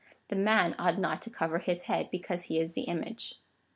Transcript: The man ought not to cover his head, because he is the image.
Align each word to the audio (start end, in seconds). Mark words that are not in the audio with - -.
The 0.29 0.35
man 0.35 0.73
ought 0.79 0.97
not 0.97 1.21
to 1.21 1.29
cover 1.29 1.59
his 1.59 1.83
head, 1.83 2.09
because 2.09 2.45
he 2.45 2.57
is 2.57 2.73
the 2.73 2.85
image. 2.85 3.35